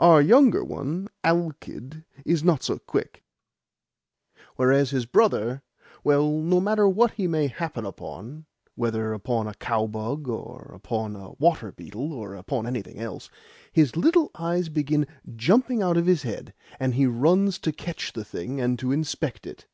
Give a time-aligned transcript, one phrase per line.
[0.00, 3.22] Our younger one, Alkid, is not so quick;
[4.56, 5.62] whereas his brother
[6.02, 11.30] well, no matter what he may happen upon (whether upon a cowbug or upon a
[11.34, 13.30] water beetle or upon anything else),
[13.70, 15.06] his little eyes begin
[15.36, 19.46] jumping out of his head, and he runs to catch the thing, and to inspect
[19.46, 19.68] it.